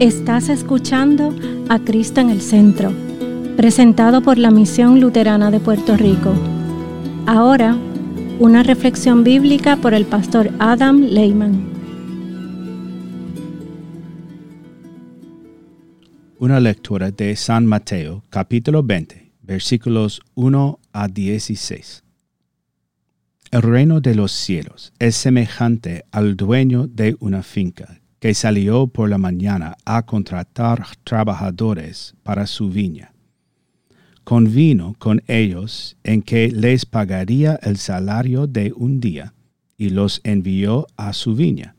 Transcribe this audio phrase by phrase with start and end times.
[0.00, 1.36] Estás escuchando
[1.68, 2.90] a Cristo en el Centro,
[3.58, 6.32] presentado por la Misión Luterana de Puerto Rico.
[7.26, 7.76] Ahora,
[8.38, 11.68] una reflexión bíblica por el pastor Adam Lehman.
[16.38, 22.04] Una lectura de San Mateo, capítulo 20, versículos 1 a 16.
[23.50, 29.08] El reino de los cielos es semejante al dueño de una finca que salió por
[29.08, 33.12] la mañana a contratar trabajadores para su viña.
[34.24, 39.32] Convino con ellos en que les pagaría el salario de un día
[39.78, 41.74] y los envió a su viña.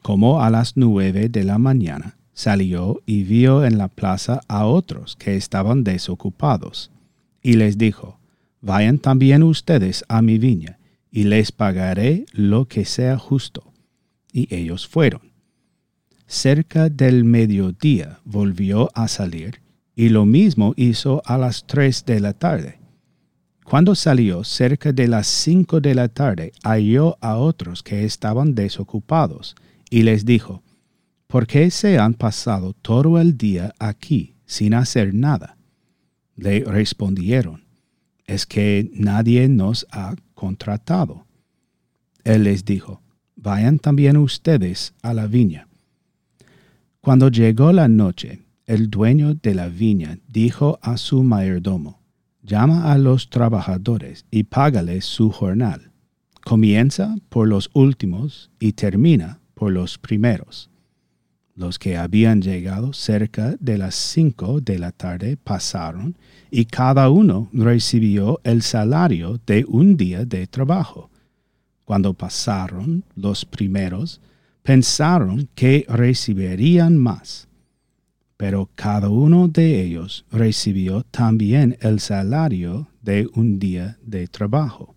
[0.00, 5.16] Como a las nueve de la mañana salió y vio en la plaza a otros
[5.16, 6.92] que estaban desocupados,
[7.42, 8.18] y les dijo,
[8.60, 10.78] Vayan también ustedes a mi viña,
[11.10, 13.72] y les pagaré lo que sea justo.
[14.32, 15.31] Y ellos fueron
[16.32, 19.60] cerca del mediodía volvió a salir,
[19.94, 22.78] y lo mismo hizo a las tres de la tarde.
[23.64, 29.54] Cuando salió cerca de las cinco de la tarde, halló a otros que estaban desocupados,
[29.90, 30.62] y les dijo,
[31.26, 35.58] ¿Por qué se han pasado todo el día aquí sin hacer nada?
[36.34, 37.64] Le respondieron,
[38.26, 41.26] es que nadie nos ha contratado.
[42.24, 43.02] Él les dijo,
[43.36, 45.68] vayan también ustedes a la viña.
[47.04, 52.00] Cuando llegó la noche, el dueño de la viña dijo a su mayordomo,
[52.44, 55.90] llama a los trabajadores y págales su jornal.
[56.44, 60.70] Comienza por los últimos y termina por los primeros.
[61.56, 66.16] Los que habían llegado cerca de las cinco de la tarde pasaron
[66.52, 71.10] y cada uno recibió el salario de un día de trabajo.
[71.84, 74.20] Cuando pasaron los primeros,
[74.62, 77.48] pensaron que recibirían más,
[78.36, 84.94] pero cada uno de ellos recibió también el salario de un día de trabajo.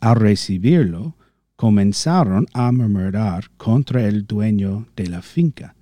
[0.00, 1.14] Al recibirlo,
[1.56, 5.74] comenzaron a murmurar contra el dueño de la finca.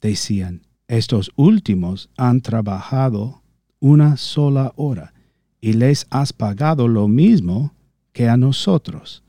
[0.00, 3.42] Decían, estos últimos han trabajado
[3.78, 5.14] una sola hora
[5.60, 7.74] y les has pagado lo mismo
[8.12, 9.22] que a nosotros,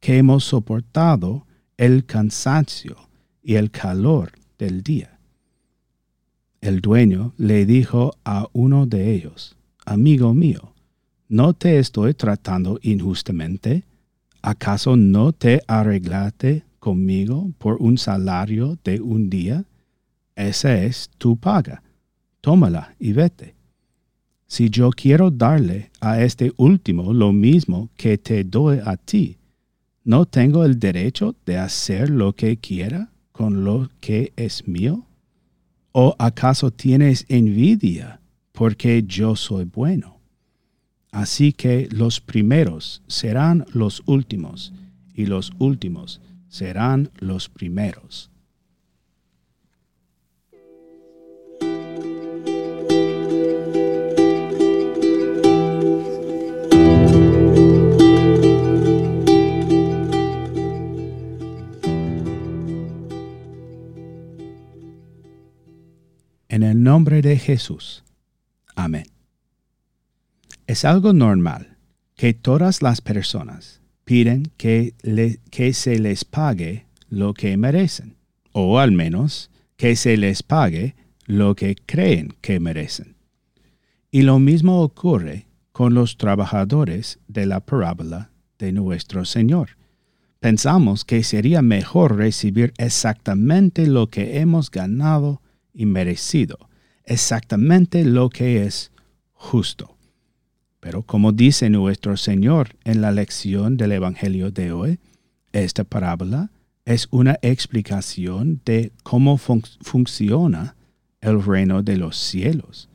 [0.00, 1.46] que hemos soportado
[1.78, 2.96] el cansancio
[3.40, 5.18] y el calor del día.
[6.60, 9.56] El dueño le dijo a uno de ellos,
[9.86, 10.74] Amigo mío,
[11.28, 13.84] ¿no te estoy tratando injustamente?
[14.42, 19.64] ¿Acaso no te arreglaste conmigo por un salario de un día?
[20.34, 21.82] Esa es tu paga.
[22.40, 23.54] Tómala y vete.
[24.48, 29.37] Si yo quiero darle a este último lo mismo que te doy a ti,
[30.08, 35.04] ¿No tengo el derecho de hacer lo que quiera con lo que es mío?
[35.92, 38.18] ¿O acaso tienes envidia
[38.52, 40.18] porque yo soy bueno?
[41.10, 44.72] Así que los primeros serán los últimos
[45.12, 48.30] y los últimos serán los primeros.
[66.98, 68.02] Nombre de Jesús.
[68.74, 69.04] Amén.
[70.66, 71.76] Es algo normal
[72.16, 74.94] que todas las personas piden que,
[75.52, 78.16] que se les pague lo que merecen,
[78.50, 83.14] o al menos que se les pague lo que creen que merecen.
[84.10, 89.76] Y lo mismo ocurre con los trabajadores de la parábola de nuestro Señor.
[90.40, 95.40] Pensamos que sería mejor recibir exactamente lo que hemos ganado
[95.72, 96.67] y merecido,
[97.08, 98.92] exactamente lo que es
[99.32, 99.96] justo.
[100.80, 104.98] Pero como dice nuestro Señor en la lección del Evangelio de hoy,
[105.52, 106.50] esta parábola
[106.84, 110.76] es una explicación de cómo funciona
[111.20, 112.88] el reino de los cielos.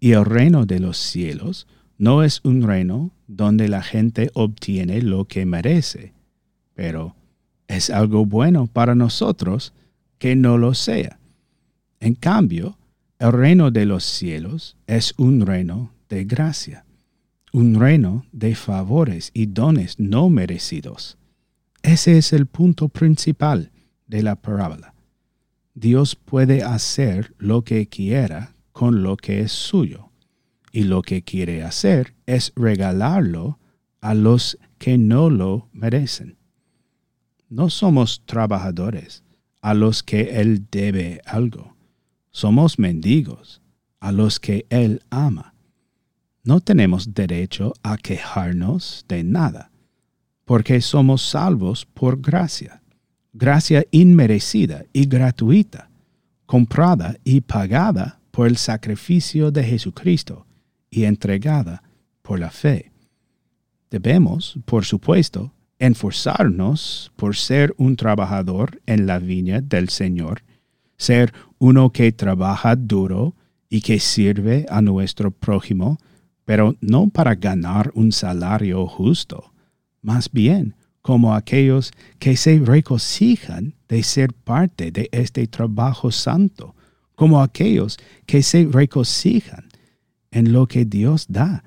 [0.00, 1.66] Y el reino de los cielos
[1.98, 6.12] no es un reino donde la gente obtiene lo que merece,
[6.74, 7.14] pero
[7.68, 9.72] es algo bueno para nosotros
[10.18, 11.18] que no lo sea.
[12.00, 12.76] En cambio,
[13.18, 16.84] el reino de los cielos es un reino de gracia,
[17.52, 21.16] un reino de favores y dones no merecidos.
[21.82, 23.70] Ese es el punto principal
[24.06, 24.94] de la parábola.
[25.74, 30.10] Dios puede hacer lo que quiera con lo que es suyo,
[30.72, 33.58] y lo que quiere hacer es regalarlo
[34.00, 36.36] a los que no lo merecen.
[37.48, 39.22] No somos trabajadores,
[39.62, 41.75] a los que Él debe algo.
[42.36, 43.62] Somos mendigos
[43.98, 45.54] a los que Él ama.
[46.44, 49.70] No tenemos derecho a quejarnos de nada,
[50.44, 52.82] porque somos salvos por gracia,
[53.32, 55.88] gracia inmerecida y gratuita,
[56.44, 60.44] comprada y pagada por el sacrificio de Jesucristo
[60.90, 61.82] y entregada
[62.20, 62.92] por la fe.
[63.90, 70.42] Debemos, por supuesto, enforzarnos por ser un trabajador en la viña del Señor,
[70.98, 73.34] ser uno que trabaja duro
[73.68, 75.98] y que sirve a nuestro prójimo,
[76.44, 79.52] pero no para ganar un salario justo,
[80.02, 86.74] más bien como aquellos que se regocijan de ser parte de este trabajo santo,
[87.14, 89.66] como aquellos que se regocijan
[90.32, 91.62] en lo que Dios da.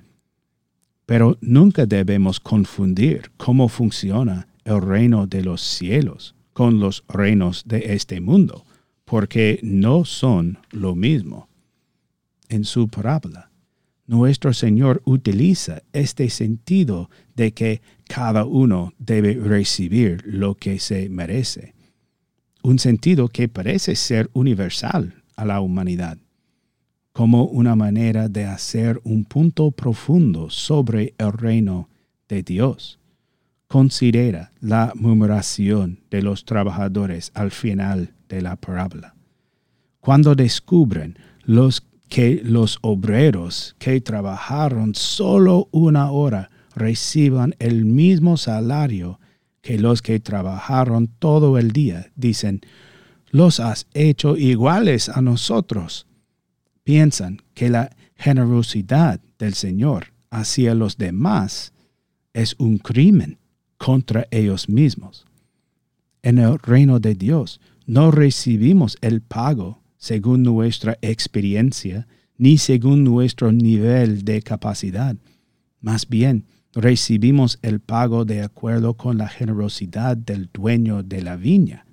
[1.06, 7.94] Pero nunca debemos confundir cómo funciona el reino de los cielos con los reinos de
[7.94, 8.66] este mundo,
[9.10, 11.50] porque no son lo mismo.
[12.48, 13.50] En su parábola,
[14.06, 21.74] nuestro Señor utiliza este sentido de que cada uno debe recibir lo que se merece,
[22.62, 26.20] un sentido que parece ser universal a la humanidad
[27.12, 31.90] como una manera de hacer un punto profundo sobre el reino
[32.30, 33.00] de Dios.
[33.68, 39.16] Considera la murmuración de los trabajadores al final de la parábola.
[40.00, 49.20] Cuando descubren los que los obreros que trabajaron solo una hora reciban el mismo salario
[49.62, 52.62] que los que trabajaron todo el día, dicen,
[53.30, 56.08] los has hecho iguales a nosotros
[56.84, 61.74] piensan que la generosidad del Señor hacia los demás
[62.34, 63.38] es un crimen
[63.78, 65.26] contra ellos mismos.
[66.24, 72.08] En el reino de Dios no recibimos el pago según nuestra experiencia
[72.38, 75.16] ni según nuestro nivel de capacidad.
[75.82, 76.46] Más bien,
[76.76, 81.88] recibimos el pago de acuerdo con la generosidad del dueño de la viña.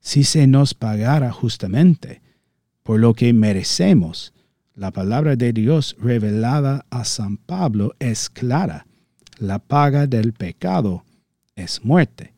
[0.00, 2.22] Si se nos pagara justamente,
[2.82, 4.32] por lo que merecemos.
[4.74, 8.86] La palabra de Dios revelada a San Pablo es clara.
[9.36, 11.04] La paga del pecado
[11.54, 12.32] es muerte.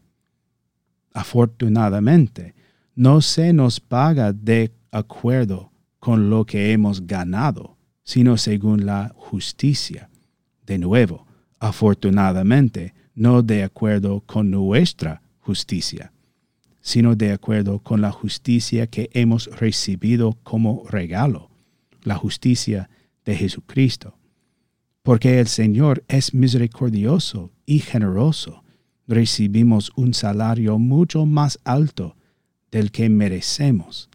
[1.12, 2.56] Afortunadamente,
[2.94, 10.10] no se nos paga de acuerdo con lo que hemos ganado, sino según la justicia.
[10.66, 11.26] De nuevo,
[11.58, 16.12] afortunadamente, no de acuerdo con nuestra justicia,
[16.80, 21.50] sino de acuerdo con la justicia que hemos recibido como regalo,
[22.02, 22.90] la justicia
[23.24, 24.16] de Jesucristo.
[25.02, 28.62] Porque el Señor es misericordioso y generoso,
[29.06, 32.16] recibimos un salario mucho más alto
[32.74, 34.10] del que merecemos,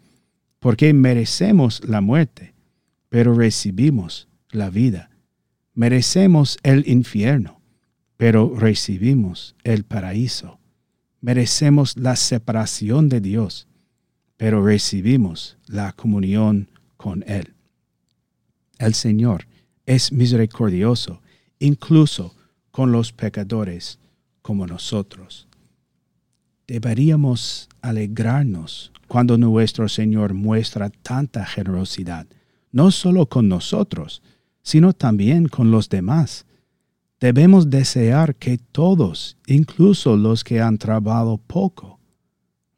[0.60, 2.54] porque merecemos la muerte,
[3.10, 5.10] pero recibimos la vida.
[5.74, 7.60] Merecemos el infierno,
[8.18, 10.60] pero recibimos el paraíso
[11.22, 13.68] merecemos la separación de Dios,
[14.38, 17.54] pero recibimos la comunión con Él.
[18.78, 19.48] El Señor
[19.86, 21.22] es misericordioso
[21.60, 22.36] incluso
[22.72, 24.00] con los pecadores
[24.42, 25.48] como nosotros.
[26.68, 32.28] Deberíamos alegrarnos cuando nuestro Señor muestra tanta generosidad,
[32.72, 34.22] no solo con nosotros,
[34.62, 36.46] sino también con los demás
[37.20, 42.00] Debemos desear que todos, incluso los que han trabajado poco,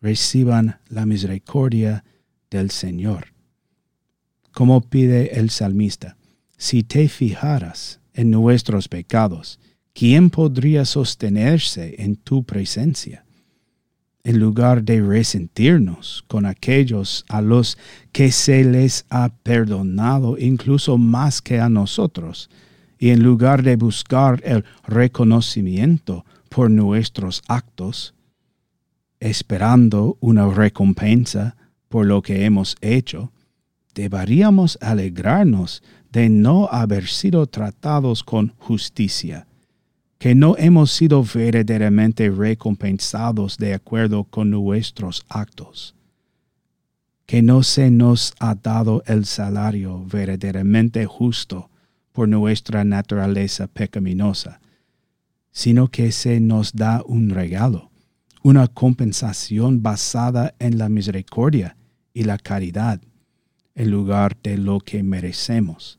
[0.02, 2.04] reciban la misericordia
[2.50, 3.28] del Señor.
[4.52, 6.18] Como pide el salmista,
[6.58, 9.60] si te fijaras en nuestros pecados,
[9.94, 13.24] ¿quién podría sostenerse en tu presencia?
[14.24, 17.78] En lugar de resentirnos con aquellos a los
[18.12, 22.50] que se les ha perdonado incluso más que a nosotros,
[23.00, 28.14] y en lugar de buscar el reconocimiento por nuestros actos,
[29.20, 31.56] esperando una recompensa
[31.90, 33.32] por lo que hemos hecho,
[33.96, 39.48] deberíamos alegrarnos de no haber sido tratados con justicia,
[40.22, 45.96] que no hemos sido verdaderamente recompensados de acuerdo con nuestros actos,
[47.26, 51.72] que no se nos ha dado el salario verdaderamente justo
[52.12, 54.62] por nuestra naturaleza pecaminosa,
[55.50, 57.90] sino que se nos da un regalo,
[58.44, 61.78] una compensación basada en la misericordia
[62.14, 63.02] y la caridad,
[63.74, 65.98] en lugar de lo que merecemos.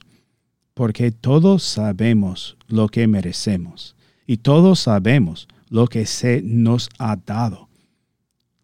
[0.75, 7.69] Porque todos sabemos lo que merecemos y todos sabemos lo que se nos ha dado.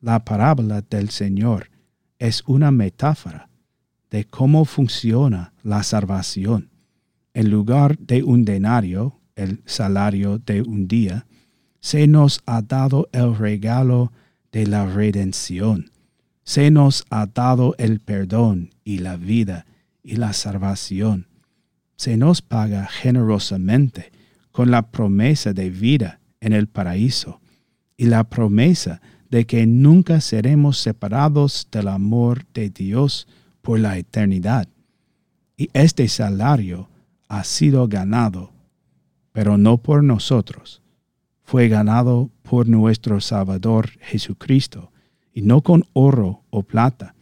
[0.00, 1.70] La parábola del Señor
[2.18, 3.48] es una metáfora
[4.10, 6.70] de cómo funciona la salvación.
[7.34, 11.26] En lugar de un denario, el salario de un día,
[11.80, 14.12] se nos ha dado el regalo
[14.52, 15.90] de la redención.
[16.42, 19.66] Se nos ha dado el perdón y la vida
[20.02, 21.26] y la salvación.
[21.96, 24.12] Se nos paga generosamente
[24.58, 27.40] con la promesa de vida en el paraíso
[27.96, 29.00] y la promesa
[29.30, 33.28] de que nunca seremos separados del amor de Dios
[33.62, 34.66] por la eternidad.
[35.56, 36.88] Y este salario
[37.28, 38.50] ha sido ganado,
[39.30, 40.82] pero no por nosotros.
[41.44, 44.90] Fue ganado por nuestro Salvador Jesucristo,
[45.32, 47.14] y no con oro o plata,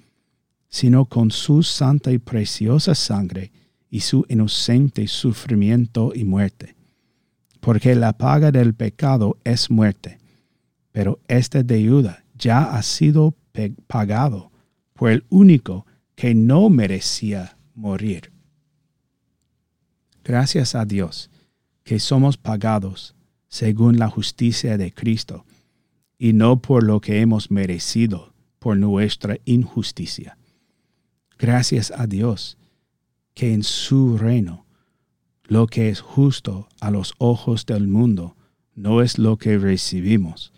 [0.70, 3.52] sino con su santa y preciosa sangre
[3.90, 6.75] y su inocente sufrimiento y muerte.
[7.66, 10.20] Porque la paga del pecado es muerte,
[10.92, 13.34] pero esta deuda ya ha sido
[13.88, 14.52] pagado
[14.92, 18.30] por el único que no merecía morir.
[20.22, 21.28] Gracias a Dios
[21.82, 23.16] que somos pagados
[23.48, 25.44] según la justicia de Cristo
[26.20, 30.38] y no por lo que hemos merecido por nuestra injusticia.
[31.36, 32.58] Gracias a Dios
[33.34, 34.65] que en su reino
[35.46, 38.36] lo que es justo a los ojos del mundo
[38.74, 40.52] no es lo que recibimos,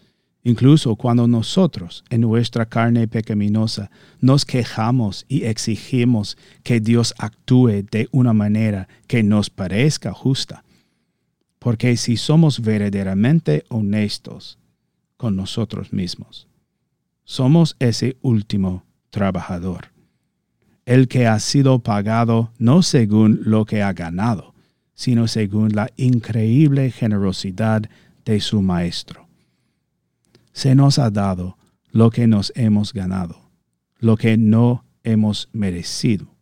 [0.49, 3.91] Incluso cuando nosotros en nuestra carne pecaminosa
[4.21, 10.65] nos quejamos y exigimos que Dios actúe de una manera que nos parezca justa.
[11.59, 14.59] Porque si somos verdaderamente honestos
[15.19, 16.47] con nosotros mismos,
[17.25, 19.89] somos ese último trabajador,
[20.87, 24.55] el que ha sido pagado no según lo que ha ganado,
[24.99, 27.83] sino según la increíble generosidad
[28.25, 29.29] de su Maestro
[30.59, 31.57] se nos ha dado
[31.93, 33.49] lo que nos hemos ganado,
[34.01, 36.35] lo que no hemos merecido.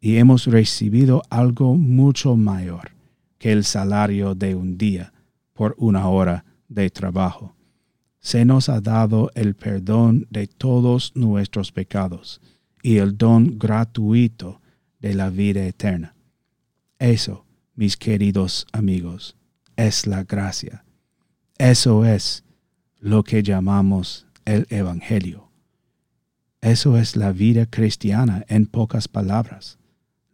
[0.00, 2.92] Y hemos recibido algo mucho mayor
[3.36, 5.12] que el salario de un día
[5.54, 7.56] por una hora de trabajo.
[8.20, 12.40] Se nos ha dado el perdón de todos nuestros pecados
[12.80, 14.60] y el don gratuito
[15.00, 16.14] de la vida eterna.
[17.00, 19.34] Eso, mis queridos amigos,
[19.74, 20.84] es la gracia.
[21.56, 22.44] Eso es
[22.98, 25.50] lo que llamamos el Evangelio.
[26.60, 29.78] Eso es la vida cristiana en pocas palabras.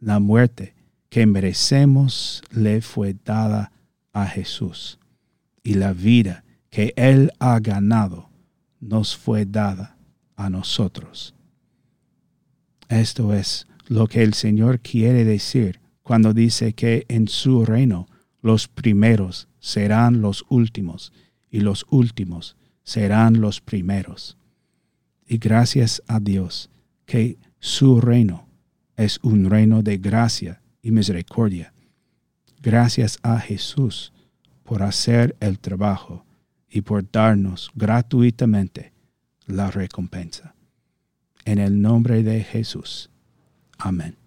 [0.01, 0.75] La muerte
[1.09, 3.71] que merecemos le fue dada
[4.11, 4.99] a Jesús
[5.63, 8.29] y la vida que Él ha ganado
[8.81, 9.95] nos fue dada
[10.35, 11.33] a nosotros.
[12.89, 18.07] Esto es lo que el Señor quiere decir cuando dice que en su reino
[18.41, 21.11] los primeros serán los últimos
[21.51, 24.37] y los últimos serán los primeros.
[25.27, 26.69] Y gracias a Dios
[27.05, 28.47] que su reino
[28.95, 31.73] es un reino de gracia y misericordia.
[32.61, 34.13] Gracias a Jesús
[34.63, 36.25] por hacer el trabajo
[36.69, 38.93] y por darnos gratuitamente
[39.45, 40.55] la recompensa.
[41.43, 43.09] En el nombre de Jesús.
[43.77, 44.26] Amén.